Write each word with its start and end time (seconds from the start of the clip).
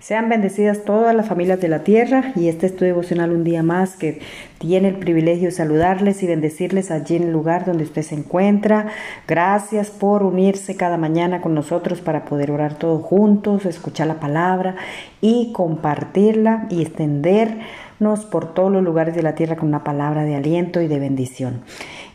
Sean 0.00 0.28
bendecidas 0.28 0.84
todas 0.84 1.12
las 1.12 1.26
familias 1.26 1.60
de 1.60 1.66
la 1.66 1.82
tierra 1.82 2.32
y 2.36 2.48
este 2.48 2.66
es 2.66 2.76
tu 2.76 2.84
devocional 2.84 3.32
un 3.32 3.42
día 3.42 3.64
más 3.64 3.96
que 3.96 4.20
tiene 4.58 4.88
el 4.88 4.96
privilegio 4.96 5.46
de 5.46 5.50
saludarles 5.50 6.22
y 6.22 6.28
bendecirles 6.28 6.92
allí 6.92 7.16
en 7.16 7.24
el 7.24 7.32
lugar 7.32 7.64
donde 7.64 7.82
usted 7.82 8.02
se 8.02 8.14
encuentra. 8.14 8.86
Gracias 9.26 9.90
por 9.90 10.22
unirse 10.22 10.76
cada 10.76 10.98
mañana 10.98 11.40
con 11.40 11.52
nosotros 11.52 12.00
para 12.00 12.24
poder 12.26 12.52
orar 12.52 12.74
todos 12.74 13.02
juntos, 13.02 13.66
escuchar 13.66 14.06
la 14.06 14.20
palabra 14.20 14.76
y 15.20 15.52
compartirla 15.52 16.68
y 16.70 16.82
extendernos 16.82 18.24
por 18.30 18.54
todos 18.54 18.70
los 18.70 18.84
lugares 18.84 19.16
de 19.16 19.24
la 19.24 19.34
tierra 19.34 19.56
con 19.56 19.68
una 19.68 19.82
palabra 19.82 20.22
de 20.22 20.36
aliento 20.36 20.80
y 20.80 20.86
de 20.86 21.00
bendición. 21.00 21.62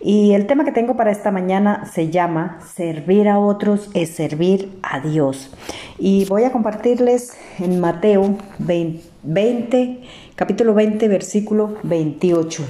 Y 0.05 0.33
el 0.33 0.47
tema 0.47 0.65
que 0.65 0.73
tengo 0.73 0.97
para 0.97 1.11
esta 1.11 1.31
mañana 1.31 1.85
se 1.85 2.09
llama 2.09 2.59
Servir 2.75 3.29
a 3.29 3.39
otros 3.39 3.89
es 3.93 4.09
servir 4.09 4.77
a 4.83 4.99
Dios. 4.99 5.49
Y 5.97 6.25
voy 6.25 6.43
a 6.43 6.51
compartirles 6.51 7.37
en 7.57 7.79
Mateo 7.79 8.35
20, 8.59 10.01
capítulo 10.35 10.73
20, 10.73 11.07
versículo 11.07 11.75
28. 11.83 12.63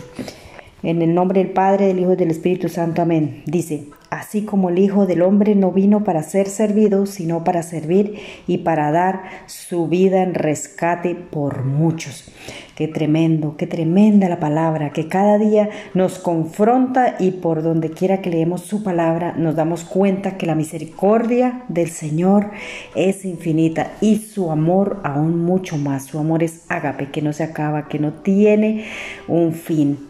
En 0.83 1.01
el 1.01 1.15
nombre 1.15 1.41
del 1.41 1.51
Padre, 1.51 1.87
del 1.87 1.99
Hijo 1.99 2.11
y 2.11 2.17
del 2.17 2.29
Espíritu 2.29 2.67
Santo. 2.67 3.01
Amén. 3.01 3.41
Dice, 3.45 3.85
así 4.09 4.43
como 4.43 4.69
el 4.69 4.79
Hijo 4.79 5.05
del 5.05 5.21
Hombre 5.21 5.55
no 5.55 5.71
vino 5.71 6.03
para 6.03 6.23
ser 6.23 6.49
servido, 6.49 7.05
sino 7.05 7.45
para 7.45 7.63
servir 7.63 8.15
y 8.47 8.59
para 8.59 8.91
dar 8.91 9.23
su 9.45 9.87
vida 9.87 10.21
en 10.23 10.33
rescate 10.33 11.15
por 11.15 11.63
muchos. 11.63 12.29
Qué 12.75 12.89
tremendo, 12.89 13.55
qué 13.55 13.65
tremenda 13.65 14.27
la 14.27 14.41
palabra, 14.41 14.91
que 14.91 15.07
cada 15.07 15.37
día 15.37 15.69
nos 15.93 16.19
confronta 16.19 17.15
y 17.17 17.31
por 17.31 17.63
donde 17.63 17.91
quiera 17.91 18.19
que 18.21 18.29
leemos 18.29 18.61
su 18.61 18.83
palabra 18.83 19.35
nos 19.37 19.55
damos 19.55 19.85
cuenta 19.85 20.37
que 20.37 20.47
la 20.47 20.55
misericordia 20.55 21.63
del 21.69 21.89
Señor 21.89 22.49
es 22.93 23.23
infinita 23.23 23.93
y 24.01 24.17
su 24.17 24.51
amor 24.51 24.99
aún 25.03 25.45
mucho 25.45 25.77
más. 25.77 26.07
Su 26.07 26.19
amor 26.19 26.43
es 26.43 26.65
ágape, 26.67 27.09
que 27.09 27.21
no 27.21 27.31
se 27.31 27.43
acaba, 27.43 27.87
que 27.87 27.99
no 27.99 28.11
tiene 28.11 28.85
un 29.29 29.53
fin. 29.53 30.09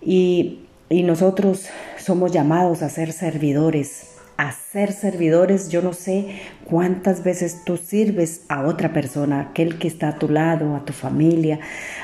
Y, 0.00 0.64
nosotros 0.90 1.66
somos 1.98 2.32
llamados 2.32 2.82
a 2.82 2.88
ser 2.88 3.12
servidores, 3.12 4.16
a 4.38 4.52
ser 4.52 4.92
servidores, 4.92 5.68
yo 5.68 5.82
no 5.82 5.92
sé 5.92 6.38
cuántas 6.64 7.22
veces 7.22 7.62
tú 7.64 7.76
sirves 7.76 8.42
a 8.48 8.62
otra 8.62 8.94
persona, 8.94 9.40
aquel 9.40 9.78
que 9.78 9.86
está 9.86 10.08
a 10.08 10.18
tu 10.18 10.30
lado, 10.30 10.76
a 10.76 10.86
tu 10.86 10.94
familia, 10.94 11.60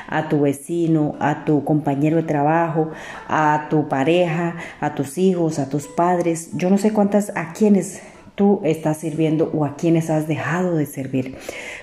a 0.07 0.29
tu 0.29 0.41
vecino, 0.41 1.15
a 1.19 1.45
tu 1.45 1.63
compañero 1.63 2.17
de 2.17 2.23
trabajo, 2.23 2.91
a 3.27 3.67
tu 3.71 3.89
pareja, 3.89 4.55
a 4.81 4.93
tus 4.93 5.17
hijos, 5.17 5.57
a 5.57 5.67
tus 5.67 5.87
padres. 5.87 6.51
Yo 6.53 6.69
no 6.69 6.77
sé 6.77 6.93
cuántas, 6.93 7.31
a 7.35 7.53
quienes 7.53 8.01
tú 8.35 8.61
estás 8.63 8.97
sirviendo 8.97 9.49
o 9.53 9.65
a 9.65 9.75
quienes 9.75 10.11
has 10.11 10.27
dejado 10.27 10.75
de 10.75 10.85
servir. 10.85 11.37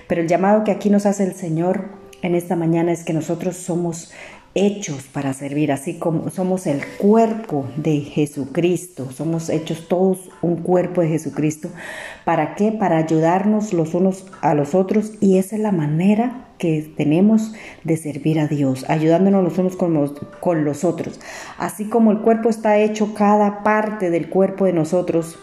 Pero 0.07 0.21
el 0.21 0.27
llamado 0.27 0.63
que 0.63 0.71
aquí 0.71 0.89
nos 0.89 1.05
hace 1.05 1.23
el 1.25 1.33
Señor 1.33 1.89
en 2.21 2.35
esta 2.35 2.55
mañana 2.55 2.91
es 2.91 3.03
que 3.03 3.13
nosotros 3.13 3.57
somos 3.57 4.13
hechos 4.55 5.03
para 5.11 5.33
servir, 5.33 5.71
así 5.71 5.95
como 5.95 6.29
somos 6.29 6.67
el 6.67 6.85
cuerpo 6.97 7.65
de 7.75 8.01
Jesucristo, 8.01 9.11
somos 9.11 9.49
hechos 9.49 9.87
todos 9.87 10.29
un 10.41 10.57
cuerpo 10.57 11.01
de 11.01 11.09
Jesucristo. 11.09 11.69
¿Para 12.23 12.55
qué? 12.55 12.71
Para 12.71 12.97
ayudarnos 12.97 13.73
los 13.73 13.93
unos 13.93 14.25
a 14.41 14.53
los 14.53 14.75
otros 14.75 15.13
y 15.19 15.37
esa 15.37 15.55
es 15.55 15.61
la 15.61 15.71
manera 15.71 16.47
que 16.57 16.93
tenemos 16.95 17.53
de 17.83 17.97
servir 17.97 18.39
a 18.39 18.47
Dios, 18.47 18.85
ayudándonos 18.87 19.43
los 19.43 19.57
unos 19.57 19.75
con 19.75 19.93
los, 19.93 20.13
con 20.39 20.63
los 20.63 20.83
otros. 20.83 21.19
Así 21.57 21.85
como 21.85 22.11
el 22.11 22.19
cuerpo 22.19 22.49
está 22.49 22.77
hecho, 22.77 23.13
cada 23.15 23.63
parte 23.63 24.09
del 24.09 24.29
cuerpo 24.29 24.65
de 24.65 24.73
nosotros 24.73 25.37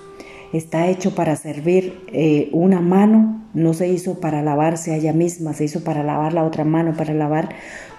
está 0.53 0.89
hecho 0.89 1.15
para 1.15 1.37
servir 1.37 2.05
eh, 2.13 2.49
una 2.53 2.81
mano, 2.81 3.43
no 3.55 3.75
se 3.75 3.89
hizo 3.89 4.21
para 4.21 4.43
lavarse 4.43 4.93
a 4.93 4.97
ella 4.97 5.13
misma, 5.13 5.55
se 5.55 5.65
hizo 5.65 5.83
para 5.83 6.03
lavar 6.03 6.33
la 6.33 6.45
otra 6.45 6.65
mano, 6.65 6.95
para 6.97 7.15
lavar 7.15 7.51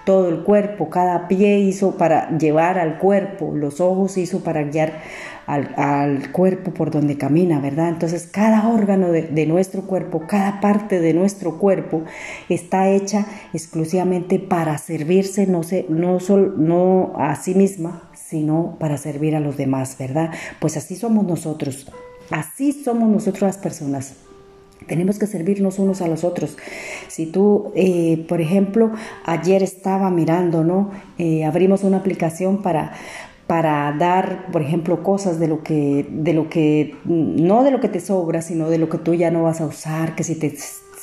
todo 0.04 0.28
el 0.28 0.42
cuerpo, 0.42 0.90
cada 0.90 1.28
pie 1.28 1.60
hizo 1.60 1.96
para 1.96 2.36
llevar 2.36 2.78
al 2.78 2.98
cuerpo, 2.98 3.52
los 3.54 3.80
ojos 3.80 4.18
hizo 4.18 4.40
para 4.40 4.62
guiar 4.64 5.00
al, 5.46 6.32
cuerpo 6.32 6.72
por 6.72 6.90
donde 6.90 7.16
camina, 7.16 7.60
¿verdad? 7.60 7.88
Entonces 7.88 8.26
cada 8.26 8.68
órgano 8.68 9.12
de, 9.12 9.46
nuestro 9.46 9.82
cuerpo, 9.82 10.22
cada 10.26 10.60
parte 10.60 11.00
de 11.00 11.14
nuestro 11.14 11.58
cuerpo 11.58 12.02
está 12.48 12.88
hecha 12.88 13.26
exclusivamente 13.52 14.38
para 14.38 14.78
servirse, 14.78 15.46
no, 15.46 15.62
sé, 15.62 15.86
no, 15.88 16.18
no 16.56 17.12
a 17.16 17.36
sí 17.36 17.54
misma, 17.54 18.10
sino 18.14 18.76
para 18.78 18.96
servir 18.96 19.36
a 19.36 19.40
los 19.40 19.56
demás, 19.56 19.96
¿verdad? 19.98 20.30
Pues 20.60 20.76
así 20.76 20.96
somos 20.96 21.26
nosotros, 21.26 21.90
así 22.32 22.72
somos 22.72 23.08
nosotros 23.08 23.42
las 23.42 23.58
personas. 23.58 24.14
Tenemos 24.86 25.18
que 25.18 25.26
servirnos 25.26 25.78
unos 25.78 26.02
a 26.02 26.08
los 26.08 26.24
otros. 26.24 26.56
Si 27.08 27.26
tú, 27.26 27.72
eh, 27.74 28.24
por 28.28 28.40
ejemplo, 28.40 28.92
ayer 29.24 29.62
estaba 29.62 30.10
mirando, 30.10 30.64
¿no? 30.64 30.90
Eh, 31.18 31.44
abrimos 31.44 31.84
una 31.84 31.98
aplicación 31.98 32.62
para, 32.62 32.92
para 33.46 33.94
dar, 33.98 34.50
por 34.50 34.62
ejemplo, 34.62 35.02
cosas 35.02 35.38
de 35.38 35.48
lo 35.48 35.62
que, 35.62 36.06
de 36.10 36.32
lo 36.32 36.48
que, 36.48 36.96
no 37.04 37.62
de 37.62 37.70
lo 37.70 37.80
que 37.80 37.88
te 37.88 38.00
sobra, 38.00 38.42
sino 38.42 38.68
de 38.68 38.78
lo 38.78 38.88
que 38.88 38.98
tú 38.98 39.14
ya 39.14 39.30
no 39.30 39.44
vas 39.44 39.60
a 39.60 39.66
usar, 39.66 40.14
que 40.14 40.24
si 40.24 40.34
te 40.34 40.52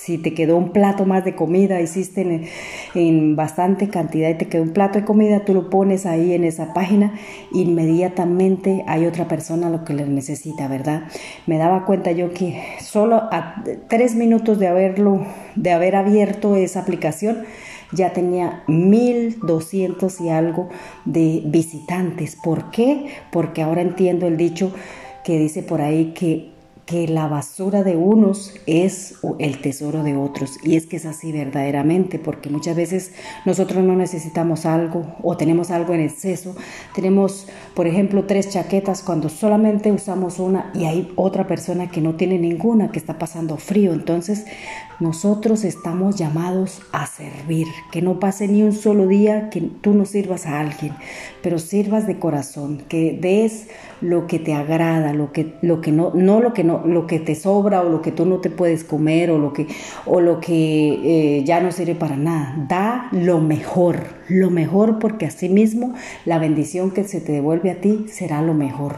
si 0.01 0.17
te 0.17 0.33
quedó 0.33 0.55
un 0.55 0.71
plato 0.71 1.05
más 1.05 1.25
de 1.25 1.35
comida, 1.35 1.81
hiciste 1.81 2.49
en, 2.95 3.35
bastante 3.35 3.89
cantidad 3.89 4.29
y 4.29 4.35
te 4.35 4.47
quedó 4.47 4.63
un 4.63 4.71
plato 4.71 4.99
de 4.99 5.05
comida, 5.05 5.43
tú 5.43 5.53
lo 5.53 5.69
pones 5.69 6.05
ahí 6.05 6.33
en 6.33 6.45
esa 6.45 6.73
página, 6.73 7.13
inmediatamente 7.51 8.83
hay 8.87 9.05
otra 9.05 9.27
persona 9.27 9.69
lo 9.69 9.83
que 9.83 9.93
le 9.93 10.05
necesita, 10.05 10.67
¿verdad? 10.67 11.03
Me 11.47 11.57
daba 11.57 11.85
cuenta 11.85 12.11
yo 12.11 12.33
que 12.33 12.61
solo 12.79 13.15
a 13.31 13.63
tres 13.89 14.15
minutos 14.15 14.57
de 14.57 14.67
haberlo, 14.67 15.25
de 15.55 15.71
haber 15.71 15.95
abierto 15.95 16.55
esa 16.55 16.79
aplicación, 16.79 17.43
ya 17.91 18.13
tenía 18.13 18.63
1200 18.67 20.21
y 20.21 20.29
algo 20.29 20.69
de 21.05 21.41
visitantes. 21.45 22.37
¿Por 22.41 22.71
qué? 22.71 23.07
Porque 23.31 23.63
ahora 23.63 23.81
entiendo 23.81 24.27
el 24.27 24.37
dicho 24.37 24.71
que 25.25 25.37
dice 25.37 25.63
por 25.63 25.81
ahí 25.81 26.13
que 26.13 26.58
que 26.89 27.07
la 27.07 27.27
basura 27.27 27.83
de 27.83 27.95
unos 27.95 28.55
es 28.65 29.13
el 29.37 29.61
tesoro 29.61 30.01
de 30.01 30.17
otros. 30.17 30.57
Y 30.63 30.75
es 30.75 30.87
que 30.87 30.95
es 30.95 31.05
así 31.05 31.31
verdaderamente, 31.31 32.17
porque 32.17 32.49
muchas 32.49 32.75
veces 32.75 33.11
nosotros 33.45 33.83
no 33.83 33.95
necesitamos 33.95 34.65
algo 34.65 35.05
o 35.21 35.37
tenemos 35.37 35.69
algo 35.69 35.93
en 35.93 36.01
exceso. 36.01 36.55
Tenemos, 36.95 37.47
por 37.75 37.85
ejemplo, 37.85 38.25
tres 38.25 38.49
chaquetas 38.49 39.03
cuando 39.03 39.29
solamente 39.29 39.91
usamos 39.91 40.39
una 40.39 40.71
y 40.73 40.85
hay 40.85 41.13
otra 41.15 41.45
persona 41.45 41.91
que 41.91 42.01
no 42.01 42.15
tiene 42.15 42.39
ninguna, 42.39 42.91
que 42.91 42.97
está 42.97 43.19
pasando 43.19 43.57
frío. 43.57 43.93
Entonces, 43.93 44.45
nosotros 44.99 45.63
estamos 45.63 46.17
llamados 46.17 46.81
a 46.91 47.07
servir, 47.07 47.67
que 47.91 48.01
no 48.01 48.19
pase 48.19 48.47
ni 48.47 48.63
un 48.63 48.73
solo 48.73 49.07
día 49.07 49.49
que 49.49 49.61
tú 49.61 49.93
no 49.93 50.05
sirvas 50.05 50.45
a 50.45 50.59
alguien, 50.59 50.93
pero 51.41 51.57
sirvas 51.59 52.05
de 52.05 52.19
corazón, 52.19 52.83
que 52.89 53.17
des 53.19 53.67
lo 54.01 54.27
que 54.27 54.39
te 54.39 54.53
agrada, 54.53 55.13
lo 55.13 55.31
que, 55.31 55.55
lo 55.61 55.81
que 55.81 55.91
no, 55.91 56.11
no 56.13 56.41
lo 56.41 56.53
que 56.53 56.63
no, 56.63 56.85
lo 56.85 57.07
que 57.07 57.19
te 57.19 57.35
sobra 57.35 57.81
o 57.81 57.89
lo 57.89 58.01
que 58.01 58.11
tú 58.11 58.25
no 58.25 58.39
te 58.39 58.49
puedes 58.49 58.83
comer 58.83 59.31
o 59.31 59.37
lo 59.37 59.53
que, 59.53 59.67
o 60.05 60.21
lo 60.21 60.39
que 60.39 61.37
eh, 61.39 61.43
ya 61.43 61.61
no 61.61 61.71
sirve 61.71 61.95
para 61.95 62.17
nada. 62.17 62.55
Da 62.67 63.09
lo 63.11 63.39
mejor, 63.39 64.03
lo 64.27 64.49
mejor 64.49 64.99
porque 64.99 65.25
así 65.25 65.49
mismo 65.49 65.93
la 66.25 66.39
bendición 66.39 66.91
que 66.91 67.03
se 67.03 67.21
te 67.21 67.31
devuelve 67.31 67.71
a 67.71 67.81
ti 67.81 68.05
será 68.09 68.41
lo 68.41 68.53
mejor, 68.53 68.97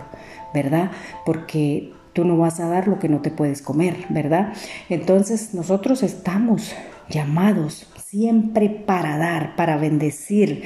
¿verdad? 0.54 0.92
Porque 1.26 1.94
tú 2.14 2.26
no 2.26 2.38
vas 2.38 2.60
a 2.60 2.68
dar 2.68 2.88
lo 2.88 3.00
que 3.00 3.10
no 3.10 3.22
te 3.22 3.32
puedes 3.32 3.62
comer, 3.62 4.06
¿verdad? 4.10 4.54
Entonces 4.90 5.54
nosotros 5.54 6.04
estamos 6.04 6.74
llamados 7.10 7.88
siempre 8.12 8.70
para 8.70 9.18
dar, 9.18 9.56
para 9.56 9.78
bendecir. 9.78 10.64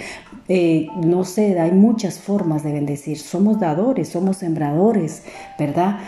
Eh, 0.48 0.88
no 1.04 1.24
sé, 1.24 1.60
hay 1.60 1.72
muchas 1.72 2.20
formas 2.20 2.64
de 2.64 2.74
bendecir. 2.74 3.20
Somos 3.20 3.60
dadores, 3.60 4.10
somos 4.10 4.38
sembradores, 4.38 5.24
¿verdad? 5.60 6.00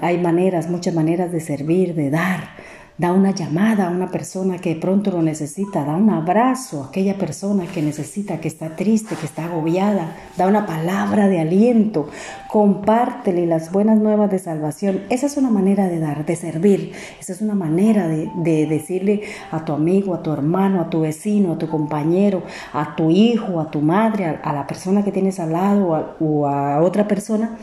Hay 0.00 0.18
maneras, 0.18 0.68
muchas 0.68 0.94
maneras 0.94 1.32
de 1.32 1.40
servir, 1.40 1.94
de 1.94 2.10
dar 2.10 2.50
da 2.98 3.12
una 3.12 3.32
llamada 3.32 3.88
a 3.88 3.90
una 3.90 4.10
persona 4.10 4.58
que 4.58 4.74
de 4.74 4.80
pronto 4.80 5.10
lo 5.10 5.20
necesita, 5.20 5.84
da 5.84 5.96
un 5.96 6.08
abrazo 6.08 6.82
a 6.82 6.86
aquella 6.86 7.18
persona 7.18 7.66
que 7.66 7.82
necesita, 7.82 8.40
que 8.40 8.48
está 8.48 8.74
triste, 8.74 9.16
que 9.16 9.26
está 9.26 9.44
agobiada, 9.44 10.16
da 10.38 10.46
una 10.46 10.64
palabra 10.64 11.28
de 11.28 11.40
aliento, 11.40 12.08
compártele 12.50 13.46
las 13.46 13.70
buenas 13.70 13.98
nuevas 13.98 14.30
de 14.30 14.38
salvación. 14.38 15.02
Esa 15.10 15.26
es 15.26 15.36
una 15.36 15.50
manera 15.50 15.88
de 15.88 16.00
dar, 16.00 16.24
de 16.24 16.36
servir, 16.36 16.92
esa 17.20 17.34
es 17.34 17.42
una 17.42 17.54
manera 17.54 18.08
de, 18.08 18.66
decirle 18.66 19.22
a 19.50 19.64
tu 19.64 19.72
amigo, 19.72 20.14
a 20.14 20.22
tu 20.22 20.32
hermano, 20.32 20.80
a 20.80 20.88
tu 20.88 21.00
vecino, 21.00 21.52
a 21.52 21.58
tu 21.58 21.68
compañero, 21.68 22.42
a 22.72 22.96
tu 22.96 23.10
hijo, 23.10 23.60
a 23.60 23.70
tu 23.70 23.80
madre, 23.80 24.38
a, 24.42 24.52
la 24.54 24.66
persona 24.66 25.04
que 25.04 25.12
tienes 25.12 25.38
al 25.38 25.52
lado 25.52 26.16
o 26.18 26.46
a 26.46 26.80
otra 26.80 27.06
persona 27.06 27.58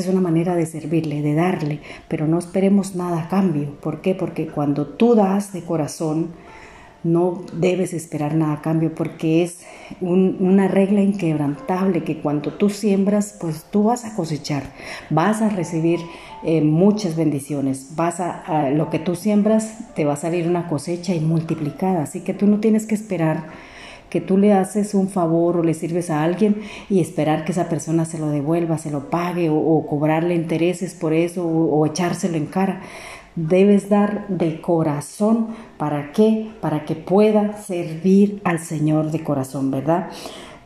es 0.00 0.08
una 0.08 0.20
manera 0.20 0.54
de 0.54 0.66
servirle, 0.66 1.22
de 1.22 1.34
darle, 1.34 1.80
pero 2.08 2.26
no 2.26 2.38
esperemos 2.38 2.94
nada 2.94 3.22
a 3.22 3.28
cambio. 3.28 3.78
¿Por 3.80 4.00
qué? 4.00 4.14
Porque 4.14 4.46
cuando 4.46 4.86
tú 4.86 5.14
das 5.14 5.52
de 5.52 5.62
corazón, 5.62 6.30
no 7.06 7.44
debes 7.52 7.94
esperar 7.94 8.34
nada 8.34 8.54
a 8.54 8.62
cambio 8.62 8.94
porque 8.94 9.42
es 9.42 9.60
una 10.00 10.68
regla 10.68 11.00
inquebrantable 11.00 12.02
que 12.02 12.18
cuando 12.18 12.52
tú 12.52 12.68
siembras, 12.68 13.36
pues 13.40 13.64
tú 13.70 13.84
vas 13.84 14.04
a 14.04 14.14
cosechar, 14.14 14.64
vas 15.08 15.40
a 15.40 15.48
recibir 15.48 16.00
eh, 16.44 16.62
muchas 16.62 17.16
bendiciones, 17.16 17.92
vas 17.94 18.20
a, 18.20 18.70
lo 18.70 18.90
que 18.90 18.98
tú 18.98 19.14
siembras 19.14 19.94
te 19.94 20.04
va 20.04 20.14
a 20.14 20.16
salir 20.16 20.48
una 20.48 20.68
cosecha 20.68 21.14
y 21.14 21.20
multiplicada, 21.20 22.02
así 22.02 22.20
que 22.20 22.34
tú 22.34 22.46
no 22.46 22.58
tienes 22.58 22.86
que 22.86 22.94
esperar 22.94 23.44
que 24.10 24.20
tú 24.20 24.38
le 24.38 24.52
haces 24.52 24.94
un 24.94 25.08
favor 25.08 25.56
o 25.56 25.62
le 25.62 25.74
sirves 25.74 26.10
a 26.10 26.22
alguien 26.22 26.62
y 26.88 27.00
esperar 27.00 27.44
que 27.44 27.52
esa 27.52 27.68
persona 27.68 28.04
se 28.04 28.18
lo 28.18 28.28
devuelva, 28.30 28.78
se 28.78 28.90
lo 28.90 29.10
pague 29.10 29.48
o, 29.50 29.86
cobrarle 29.86 30.34
intereses 30.34 30.94
por 30.94 31.12
eso 31.12 31.46
o, 31.46 31.84
echárselo 31.86 32.36
en 32.36 32.46
cara 32.46 32.82
debes 33.34 33.90
dar 33.90 34.26
de 34.28 34.60
corazón. 34.62 35.48
¿Para 35.76 36.12
qué? 36.12 36.48
Para 36.60 36.84
que 36.86 36.94
pueda 36.94 37.58
servir 37.58 38.40
al 38.44 38.58
Señor 38.58 39.10
de 39.10 39.22
corazón, 39.22 39.70
¿verdad? 39.70 40.08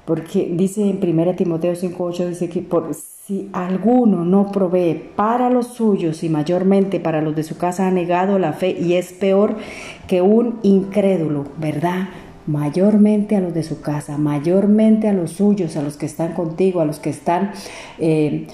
Porque 0.04 0.48
dice 0.52 0.88
en 0.88 1.00
1 1.02 1.34
Timoteo 1.34 1.72
5.8, 1.72 2.28
dice 2.28 2.48
que 2.48 2.62
por, 2.62 2.94
si 3.30 3.48
alguno 3.52 4.24
no 4.24 4.50
provee 4.50 5.10
para 5.14 5.50
los 5.50 5.68
suyos 5.68 6.24
y 6.24 6.28
mayormente 6.28 6.98
para 6.98 7.20
los 7.20 7.36
de 7.36 7.44
su 7.44 7.56
casa 7.56 7.86
ha 7.86 7.90
negado 7.92 8.38
la 8.40 8.52
fe 8.52 8.76
y 8.80 8.94
es 8.94 9.12
peor 9.12 9.56
que 10.08 10.20
un 10.20 10.58
incrédulo, 10.62 11.44
¿verdad? 11.56 12.08
Mayormente 12.46 13.36
a 13.36 13.40
los 13.40 13.54
de 13.54 13.62
su 13.62 13.80
casa, 13.80 14.18
mayormente 14.18 15.08
a 15.08 15.12
los 15.12 15.32
suyos, 15.32 15.76
a 15.76 15.82
los 15.82 15.96
que 15.96 16.06
están 16.06 16.34
contigo, 16.34 16.80
a 16.80 16.84
los 16.84 16.98
que 16.98 17.10
están 17.10 17.52
eh, 17.98 18.46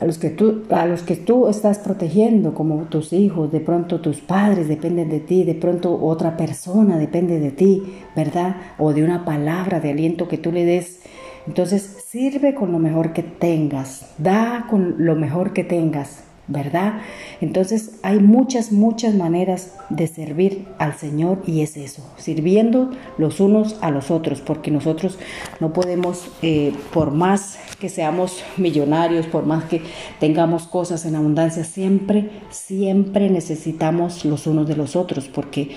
a 0.00 0.04
los 0.04 0.18
que 0.18 0.30
tú, 0.30 0.64
a 0.70 0.86
los 0.86 1.02
que 1.02 1.16
tú 1.16 1.48
estás 1.48 1.78
protegiendo, 1.78 2.54
como 2.54 2.84
tus 2.84 3.12
hijos, 3.12 3.50
de 3.50 3.60
pronto 3.60 4.00
tus 4.00 4.20
padres 4.20 4.68
dependen 4.68 5.08
de 5.08 5.20
ti, 5.20 5.44
de 5.44 5.54
pronto 5.54 5.98
otra 6.02 6.36
persona 6.36 6.98
depende 6.98 7.40
de 7.40 7.50
ti, 7.50 7.82
¿verdad? 8.14 8.56
O 8.78 8.92
de 8.92 9.02
una 9.02 9.24
palabra 9.24 9.80
de 9.80 9.90
aliento 9.90 10.28
que 10.28 10.38
tú 10.38 10.52
le 10.52 10.64
des. 10.64 11.00
Entonces 11.46 11.82
sirve 12.06 12.54
con 12.54 12.72
lo 12.72 12.78
mejor 12.78 13.12
que 13.12 13.22
tengas, 13.22 14.12
da 14.18 14.66
con 14.68 14.96
lo 14.98 15.16
mejor 15.16 15.52
que 15.52 15.64
tengas, 15.64 16.24
¿verdad? 16.48 17.00
Entonces 17.40 17.98
hay 18.02 18.20
muchas, 18.20 18.70
muchas 18.70 19.14
maneras 19.14 19.74
de 19.90 20.06
servir 20.06 20.66
al 20.78 20.94
Señor 20.94 21.42
y 21.46 21.62
es 21.62 21.76
eso, 21.76 22.08
sirviendo 22.16 22.90
los 23.18 23.40
unos 23.40 23.76
a 23.80 23.90
los 23.90 24.10
otros, 24.10 24.40
porque 24.40 24.70
nosotros 24.70 25.18
no 25.60 25.72
podemos, 25.72 26.28
eh, 26.42 26.72
por 26.92 27.10
más 27.10 27.58
que 27.80 27.88
seamos 27.88 28.42
millonarios, 28.56 29.26
por 29.26 29.44
más 29.44 29.64
que 29.64 29.82
tengamos 30.20 30.68
cosas 30.68 31.04
en 31.04 31.16
abundancia, 31.16 31.64
siempre, 31.64 32.30
siempre 32.50 33.28
necesitamos 33.28 34.24
los 34.24 34.46
unos 34.46 34.68
de 34.68 34.76
los 34.76 34.94
otros, 34.94 35.28
porque, 35.28 35.70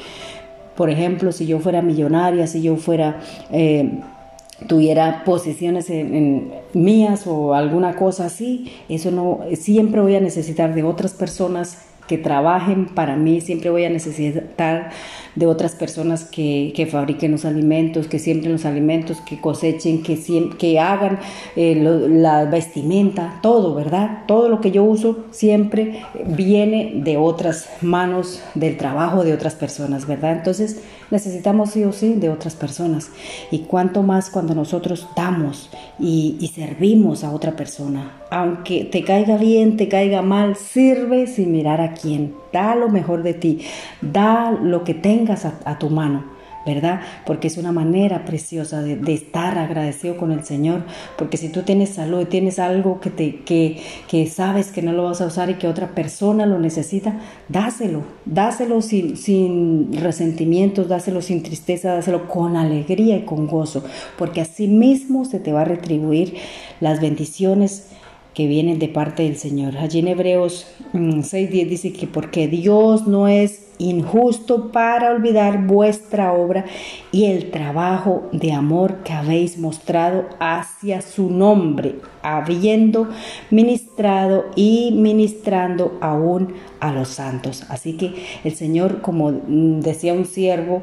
por 0.75 0.89
ejemplo, 0.89 1.31
si 1.31 1.47
yo 1.47 1.59
fuera 1.59 1.81
millonaria, 1.81 2.47
si 2.47 2.61
yo 2.61 2.75
fuera... 2.75 3.19
Eh, 3.51 4.01
tuviera 4.67 5.23
posiciones 5.23 5.89
en, 5.89 6.51
mías 6.73 7.25
o 7.25 7.53
alguna 7.53 7.95
cosa 7.95 8.25
así, 8.25 8.71
eso 8.89 9.11
no, 9.11 9.39
siempre 9.55 10.01
voy 10.01 10.15
a 10.15 10.19
necesitar 10.19 10.75
de 10.75 10.83
otras 10.83 11.13
personas 11.13 11.77
que 12.09 12.17
trabajen 12.17 12.87
para 12.87 13.15
mí, 13.15 13.39
siempre 13.39 13.69
voy 13.69 13.85
a 13.85 13.89
necesitar 13.89 14.89
de 15.35 15.45
otras 15.45 15.75
personas 15.75 16.23
que, 16.23 16.73
que 16.75 16.87
fabriquen 16.87 17.31
los 17.31 17.45
alimentos, 17.45 18.07
que 18.07 18.17
siembren 18.17 18.51
los 18.51 18.65
alimentos, 18.65 19.21
que 19.21 19.39
cosechen, 19.39 20.01
que, 20.01 20.19
que 20.57 20.79
hagan 20.79 21.19
eh, 21.55 21.75
la 21.75 22.45
vestimenta, 22.45 23.39
todo, 23.43 23.75
¿verdad? 23.75 24.23
Todo 24.27 24.49
lo 24.49 24.59
que 24.59 24.71
yo 24.71 24.83
uso 24.83 25.25
siempre 25.29 26.01
viene 26.25 26.93
de 26.95 27.17
otras 27.17 27.69
manos, 27.81 28.41
del 28.55 28.75
trabajo 28.77 29.23
de 29.23 29.33
otras 29.33 29.53
personas, 29.53 30.07
¿verdad? 30.07 30.31
Entonces 30.31 30.81
necesitamos 31.11 31.71
sí 31.71 31.83
o 31.83 31.91
sí 31.91 32.13
de 32.13 32.29
otras 32.29 32.55
personas. 32.55 33.09
Y 33.51 33.59
cuanto 33.59 34.03
más 34.03 34.29
cuando 34.29 34.55
nosotros 34.55 35.07
damos 35.15 35.69
y, 35.99 36.37
y 36.39 36.47
servimos 36.47 37.23
a 37.23 37.31
otra 37.31 37.55
persona, 37.55 38.19
aunque 38.29 38.85
te 38.85 39.03
caiga 39.03 39.37
bien, 39.37 39.77
te 39.77 39.87
caiga 39.87 40.21
mal, 40.21 40.55
sirve 40.55 41.27
sin 41.27 41.51
mirar 41.51 41.81
a 41.81 41.93
quién. 41.93 42.35
Da 42.53 42.75
lo 42.75 42.89
mejor 42.89 43.23
de 43.23 43.33
ti, 43.33 43.61
da 44.01 44.51
lo 44.51 44.83
que 44.83 44.93
tengas 44.93 45.45
a, 45.45 45.79
tu 45.79 45.89
mano. 45.89 46.38
¿Verdad? 46.65 47.01
Porque 47.25 47.47
es 47.47 47.57
una 47.57 47.71
manera 47.71 48.25
preciosa 48.25 48.81
de, 48.81 49.13
estar 49.13 49.57
agradecido 49.57 50.17
con 50.17 50.31
el 50.31 50.43
Señor, 50.43 50.83
porque 51.17 51.37
si 51.37 51.49
tú 51.49 51.63
tienes 51.63 51.89
salud, 51.89 52.27
tienes 52.27 52.59
algo 52.59 52.99
que, 52.99 53.09
te, 53.09 53.37
que, 53.41 53.81
que 54.07 54.27
sabes 54.27 54.71
que 54.71 54.81
no 54.81 54.91
lo 54.91 55.03
vas 55.03 55.21
a 55.21 55.27
usar 55.27 55.49
y 55.49 55.55
que 55.55 55.67
otra 55.67 55.95
persona 55.95 56.45
lo 56.45 56.59
necesita, 56.59 57.19
dáselo, 57.47 58.03
dáselo 58.25 58.81
sin, 58.81 59.17
sin 59.17 59.93
resentimientos, 59.93 60.87
dáselo 60.87 61.21
sin 61.21 61.43
tristeza, 61.43 61.93
dáselo 61.93 62.27
con 62.27 62.55
alegría 62.55 63.17
y 63.17 63.25
con 63.25 63.47
gozo, 63.47 63.83
porque 64.17 64.41
así 64.41 64.67
mismo 64.67 65.25
se 65.25 65.39
te 65.39 65.51
va 65.51 65.61
a 65.61 65.65
retribuir 65.65 66.35
las 66.79 67.01
bendiciones 67.01 67.89
que 68.39 68.47
vienen 68.47 68.79
de 68.79 68.87
parte 68.87 69.23
del 69.23 69.35
Señor. 69.35 69.75
Allí 69.75 69.99
en 69.99 70.07
Hebreos 70.07 70.65
6.10 70.93 71.65
mm, 71.65 71.67
dice 71.67 71.91
que 71.91 72.07
porque 72.07 72.47
Dios 72.47 73.05
no 73.05 73.27
es 73.27 73.67
injusto 73.79 74.71
para 74.71 75.11
olvidar 75.11 75.67
vuestra 75.67 76.31
obra 76.31 76.63
y 77.11 77.25
el 77.25 77.51
trabajo 77.51 78.29
de 78.31 78.53
amor 78.53 79.03
que 79.03 79.11
habéis 79.11 79.57
mostrado 79.57 80.23
hacia 80.39 81.01
su 81.01 81.29
nombre, 81.29 81.95
habiendo 82.23 83.09
ministrado 83.51 84.45
y 84.55 84.91
ministrando 84.93 85.97
aún 85.99 86.53
a 86.79 86.93
los 86.93 87.09
santos. 87.09 87.65
Así 87.67 87.97
que 87.97 88.13
el 88.45 88.55
Señor, 88.55 89.01
como 89.01 89.31
mm, 89.31 89.81
decía 89.81 90.13
un 90.13 90.23
siervo 90.23 90.81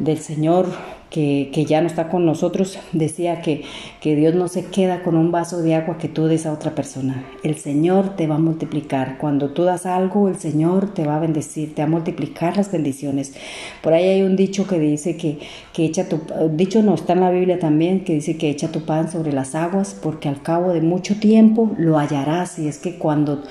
del 0.00 0.18
Señor, 0.18 0.66
que, 1.10 1.66
ya 1.68 1.80
no 1.80 1.88
está 1.88 2.08
con 2.08 2.24
nosotros, 2.24 2.78
decía 2.92 3.42
que, 3.42 3.62
que 4.00 4.14
Dios 4.14 4.34
no 4.34 4.48
se 4.48 4.66
queda 4.66 5.02
con 5.02 5.16
un 5.16 5.32
vaso 5.32 5.60
de 5.60 5.74
agua 5.74 5.98
que 5.98 6.08
tú 6.08 6.26
des 6.26 6.46
a 6.46 6.52
otra 6.52 6.74
persona. 6.74 7.24
El 7.42 7.56
Señor 7.56 8.16
te 8.16 8.26
va 8.26 8.36
a 8.36 8.38
multiplicar. 8.38 9.18
Cuando 9.18 9.50
tú 9.50 9.64
das 9.64 9.86
algo, 9.86 10.28
el 10.28 10.36
Señor 10.36 10.94
te 10.94 11.04
va 11.04 11.16
a 11.16 11.20
bendecir, 11.20 11.74
te 11.74 11.82
va 11.82 11.88
a 11.88 11.90
multiplicar 11.90 12.56
las 12.56 12.70
bendiciones. 12.70 13.34
Por 13.82 13.92
ahí 13.92 14.04
hay 14.04 14.22
un 14.22 14.36
dicho 14.36 14.66
que 14.66 14.78
dice 14.78 15.16
que, 15.16 15.38
que 15.72 15.84
echa 15.84 16.08
tu... 16.08 16.20
Dicho 16.52 16.82
no, 16.82 16.94
está 16.94 17.14
en 17.14 17.20
la 17.20 17.30
Biblia 17.30 17.58
también, 17.58 18.04
que 18.04 18.14
dice 18.14 18.36
que 18.36 18.48
echa 18.48 18.70
tu 18.70 18.84
pan 18.84 19.10
sobre 19.10 19.32
las 19.32 19.54
aguas, 19.54 19.98
porque 20.00 20.28
al 20.28 20.42
cabo 20.42 20.72
de 20.72 20.80
mucho 20.80 21.18
tiempo 21.18 21.72
lo 21.76 21.98
hallarás. 21.98 22.58
Y 22.60 22.68
es 22.68 22.78
que 22.78 22.96
cuando 22.96 23.42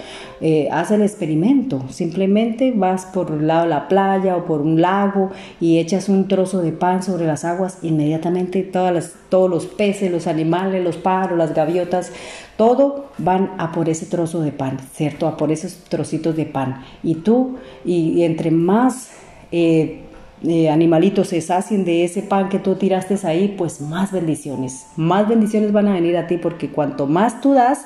eh, 0.42 0.70
el 0.90 1.02
experimento, 1.02 1.84
simplemente 1.90 2.72
vas 2.74 3.06
por 3.06 3.32
el 3.32 3.48
lado 3.48 3.64
de 3.64 3.70
la 3.70 3.88
playa 3.88 4.38
o 4.38 4.46
por 4.46 4.62
un 4.62 4.82
lago 4.82 5.30
y 5.60 5.80
echas 5.80 6.08
un 6.08 6.28
trozo 6.28 6.62
de 6.62 6.72
pan 6.72 7.04
sobre 7.04 7.26
las 7.26 7.44
aguas, 7.44 7.49
aguas, 7.50 7.80
inmediatamente 7.82 8.64
todas 8.64 9.14
todos 9.30 9.50
los 9.50 9.66
peces, 9.66 10.12
los 10.12 10.28
animales, 10.28 10.84
los 10.84 10.98
pájaros, 10.98 11.38
las 11.38 11.54
gaviotas, 11.54 12.12
todo 12.58 13.10
van 13.18 13.52
a 13.58 13.72
por 13.72 13.90
ese 13.90 14.06
trozo 14.06 14.42
de 14.42 14.52
pan, 14.52 14.78
¿cierto? 14.94 15.28
A 15.28 15.38
por 15.38 15.52
esos 15.52 15.74
trocitos 15.90 16.36
de 16.36 16.46
pan. 16.46 16.84
Y 17.04 17.16
tú, 17.16 17.58
y, 17.86 18.24
entre 18.24 18.52
más 18.52 19.12
eh, 19.52 20.02
eh, 20.44 20.70
animalitos 20.70 21.30
se 21.30 21.42
sacien 21.42 21.84
de 21.84 22.06
ese 22.06 22.22
pan 22.22 22.50
que 22.50 22.60
tú 22.60 22.76
tiraste 22.76 23.16
ahí, 23.28 23.56
pues 23.58 23.82
más 23.82 24.12
bendiciones, 24.12 24.86
más 24.96 25.28
bendiciones 25.28 25.72
van 25.72 25.88
a 25.88 25.94
venir 25.94 26.16
a 26.18 26.28
ti, 26.28 26.38
porque 26.38 26.70
cuanto 26.70 27.08
más 27.08 27.42
tú 27.42 27.54
das, 27.54 27.86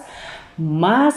más 0.58 1.16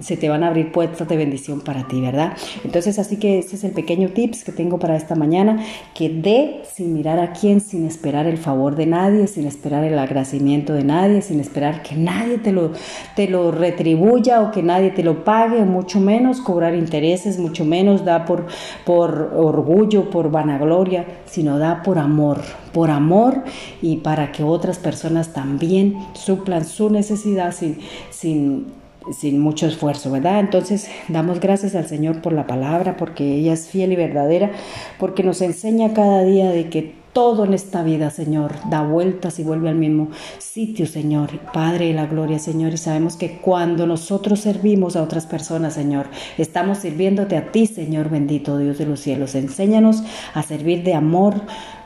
se 0.00 0.16
te 0.16 0.28
van 0.28 0.44
a 0.44 0.48
abrir 0.48 0.70
puertas 0.70 1.08
de 1.08 1.16
bendición 1.16 1.60
para 1.60 1.88
ti, 1.88 2.00
¿verdad? 2.00 2.36
Entonces, 2.64 2.98
así 2.98 3.16
que 3.16 3.38
ese 3.38 3.56
es 3.56 3.64
el 3.64 3.72
pequeño 3.72 4.10
tips 4.10 4.44
que 4.44 4.52
tengo 4.52 4.78
para 4.78 4.96
esta 4.96 5.14
mañana, 5.14 5.64
que 5.94 6.08
dé 6.08 6.62
sin 6.72 6.92
mirar 6.92 7.18
a 7.18 7.32
quién, 7.32 7.60
sin 7.60 7.86
esperar 7.86 8.26
el 8.26 8.38
favor 8.38 8.76
de 8.76 8.86
nadie, 8.86 9.26
sin 9.26 9.46
esperar 9.46 9.84
el 9.84 9.98
agradecimiento 9.98 10.72
de 10.72 10.84
nadie, 10.84 11.22
sin 11.22 11.40
esperar 11.40 11.82
que 11.82 11.96
nadie 11.96 12.38
te 12.38 12.52
lo, 12.52 12.72
te 13.16 13.28
lo 13.28 13.50
retribuya 13.50 14.42
o 14.42 14.50
que 14.50 14.62
nadie 14.62 14.90
te 14.90 15.02
lo 15.02 15.24
pague, 15.24 15.64
mucho 15.64 16.00
menos 16.00 16.40
cobrar 16.40 16.74
intereses, 16.74 17.38
mucho 17.38 17.64
menos 17.64 18.04
da 18.04 18.24
por, 18.24 18.46
por 18.84 19.32
orgullo, 19.34 20.10
por 20.10 20.30
vanagloria, 20.30 21.06
sino 21.26 21.58
da 21.58 21.82
por 21.82 21.98
amor, 21.98 22.40
por 22.72 22.90
amor 22.90 23.42
y 23.80 23.98
para 23.98 24.32
que 24.32 24.44
otras 24.44 24.78
personas 24.78 25.32
también 25.32 25.96
suplan 26.14 26.64
su 26.64 26.90
necesidad 26.90 27.52
sin, 27.52 27.78
sin 28.10 28.81
sin 29.10 29.40
mucho 29.40 29.66
esfuerzo, 29.66 30.10
¿verdad? 30.10 30.40
Entonces 30.40 30.88
damos 31.08 31.40
gracias 31.40 31.74
al 31.74 31.86
Señor 31.86 32.22
por 32.22 32.32
la 32.32 32.46
palabra, 32.46 32.96
porque 32.96 33.36
ella 33.36 33.52
es 33.52 33.68
fiel 33.68 33.92
y 33.92 33.96
verdadera, 33.96 34.52
porque 34.98 35.22
nos 35.22 35.40
enseña 35.40 35.92
cada 35.94 36.24
día 36.24 36.50
de 36.50 36.68
que 36.68 37.02
todo 37.12 37.44
en 37.44 37.52
esta 37.52 37.82
vida, 37.82 38.10
Señor, 38.10 38.54
da 38.70 38.82
vueltas 38.82 39.38
y 39.38 39.44
vuelve 39.44 39.68
al 39.68 39.74
mismo 39.74 40.08
sitio, 40.38 40.86
Señor. 40.86 41.40
Padre 41.52 41.88
de 41.88 41.94
la 41.94 42.06
gloria, 42.06 42.38
Señor, 42.38 42.72
y 42.72 42.78
sabemos 42.78 43.16
que 43.16 43.38
cuando 43.38 43.86
nosotros 43.86 44.40
servimos 44.40 44.96
a 44.96 45.02
otras 45.02 45.26
personas, 45.26 45.74
Señor, 45.74 46.06
estamos 46.38 46.78
sirviéndote 46.78 47.36
a 47.36 47.52
ti, 47.52 47.66
Señor 47.66 48.08
bendito 48.08 48.56
Dios 48.58 48.78
de 48.78 48.86
los 48.86 49.00
cielos. 49.00 49.34
Enséñanos 49.34 50.02
a 50.32 50.42
servir 50.42 50.84
de 50.84 50.94
amor 50.94 51.42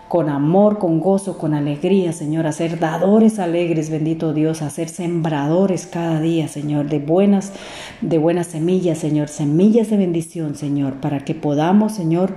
con 0.08 0.28
amor, 0.28 0.78
con 0.78 1.00
gozo, 1.00 1.36
con 1.36 1.54
alegría, 1.54 2.12
Señor, 2.12 2.46
a 2.46 2.52
ser 2.52 2.78
dadores 2.78 3.38
alegres, 3.38 3.90
bendito 3.90 4.32
Dios, 4.32 4.62
a 4.62 4.70
ser 4.70 4.88
sembradores 4.88 5.86
cada 5.86 6.20
día, 6.20 6.48
Señor, 6.48 6.88
de 6.88 6.98
buenas, 6.98 7.52
de 8.00 8.18
buenas 8.18 8.46
semillas, 8.46 8.98
Señor, 8.98 9.28
semillas 9.28 9.90
de 9.90 9.96
bendición, 9.96 10.54
Señor, 10.54 10.94
para 10.94 11.20
que 11.20 11.34
podamos, 11.34 11.92
Señor, 11.92 12.34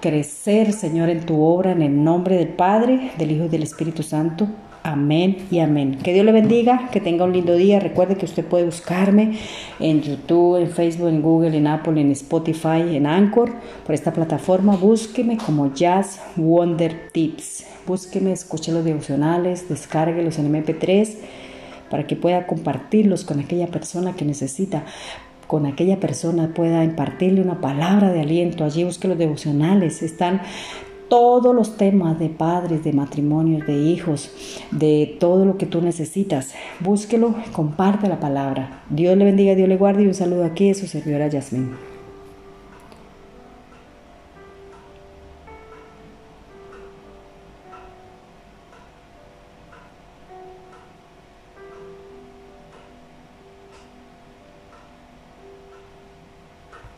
crecer, 0.00 0.72
Señor, 0.72 1.08
en 1.08 1.24
tu 1.24 1.40
obra, 1.42 1.72
en 1.72 1.82
el 1.82 2.04
nombre 2.04 2.36
del 2.36 2.48
Padre, 2.48 3.12
del 3.18 3.32
Hijo 3.32 3.44
y 3.44 3.48
del 3.48 3.62
Espíritu 3.62 4.02
Santo. 4.02 4.48
Amén 4.86 5.38
y 5.50 5.58
amén. 5.58 5.98
Que 6.00 6.12
Dios 6.12 6.24
le 6.24 6.30
bendiga, 6.30 6.90
que 6.92 7.00
tenga 7.00 7.24
un 7.24 7.32
lindo 7.32 7.56
día. 7.56 7.80
Recuerde 7.80 8.14
que 8.14 8.24
usted 8.24 8.44
puede 8.44 8.66
buscarme 8.66 9.36
en 9.80 10.00
YouTube, 10.00 10.62
en 10.62 10.70
Facebook, 10.70 11.08
en 11.08 11.22
Google, 11.22 11.56
en 11.56 11.66
Apple, 11.66 12.00
en 12.00 12.12
Spotify, 12.12 12.94
en 12.94 13.04
Anchor, 13.04 13.50
por 13.84 13.96
esta 13.96 14.12
plataforma. 14.12 14.76
Búsqueme 14.76 15.38
como 15.38 15.74
Jazz 15.74 16.20
Wonder 16.36 17.10
Tips. 17.10 17.66
Búsqueme, 17.84 18.30
escuche 18.30 18.70
los 18.70 18.84
devocionales, 18.84 19.68
descárguelos 19.68 20.38
en 20.38 20.52
MP3 20.52 21.16
para 21.90 22.06
que 22.06 22.14
pueda 22.14 22.46
compartirlos 22.46 23.24
con 23.24 23.40
aquella 23.40 23.66
persona 23.66 24.14
que 24.14 24.24
necesita 24.24 24.84
con 25.46 25.66
aquella 25.66 26.00
persona 26.00 26.52
pueda 26.54 26.82
impartirle 26.82 27.40
una 27.40 27.60
palabra 27.60 28.10
de 28.10 28.20
aliento. 28.20 28.64
Allí 28.64 28.84
busque 28.84 29.08
los 29.08 29.18
devocionales. 29.18 30.02
Están 30.02 30.42
todos 31.08 31.54
los 31.54 31.76
temas 31.76 32.18
de 32.18 32.28
padres, 32.28 32.84
de 32.84 32.92
matrimonios, 32.92 33.66
de 33.66 33.74
hijos, 33.74 34.30
de 34.70 35.16
todo 35.20 35.44
lo 35.44 35.56
que 35.58 35.66
tú 35.66 35.80
necesitas. 35.80 36.52
Búsquelo, 36.80 37.34
comparte 37.52 38.08
la 38.08 38.20
palabra. 38.20 38.82
Dios 38.90 39.16
le 39.16 39.24
bendiga, 39.24 39.54
Dios 39.54 39.68
le 39.68 39.76
guarde 39.76 40.02
y 40.02 40.06
un 40.06 40.14
saludo 40.14 40.44
aquí 40.44 40.68
de 40.68 40.74
su 40.74 40.86
servidora 40.86 41.28
Yasmín. 41.28 41.95